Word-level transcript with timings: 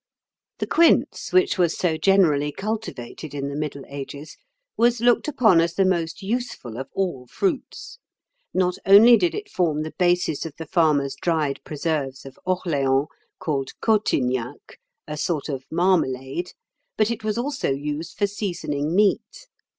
The 0.57 0.65
quince, 0.65 1.31
which 1.31 1.59
was 1.59 1.77
so 1.77 1.95
generally 1.95 2.51
cultivated 2.51 3.35
in 3.35 3.49
the 3.49 3.55
Middle 3.55 3.85
Ages, 3.87 4.35
was 4.75 4.99
looked 4.99 5.27
upon 5.27 5.61
as 5.61 5.75
the 5.75 5.85
most 5.85 6.23
useful 6.23 6.77
of 6.79 6.89
all 6.93 7.27
fruits. 7.27 7.99
Not 8.51 8.77
only 8.87 9.15
did 9.15 9.35
it 9.35 9.47
form 9.51 9.83
the 9.83 9.93
basis 9.99 10.43
of 10.43 10.55
the 10.57 10.65
farmers' 10.65 11.15
dried 11.21 11.63
preserves 11.63 12.25
of 12.25 12.39
Orleans, 12.45 13.09
called 13.37 13.73
cotignac, 13.79 14.79
a 15.07 15.17
sort 15.17 15.49
of 15.49 15.65
marmalade, 15.69 16.53
but 16.97 17.11
it 17.11 17.23
was 17.23 17.37
also 17.37 17.69
used 17.69 18.17
for 18.17 18.25
seasoning 18.25 18.95
meat. 18.95 19.45